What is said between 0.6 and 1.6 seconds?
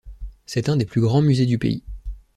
un des plus grands musées du